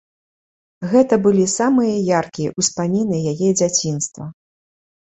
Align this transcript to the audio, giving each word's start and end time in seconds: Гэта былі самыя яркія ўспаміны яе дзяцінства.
Гэта 0.93 1.13
былі 1.25 1.45
самыя 1.59 2.01
яркія 2.21 2.57
ўспаміны 2.59 3.23
яе 3.37 3.49
дзяцінства. 3.63 4.25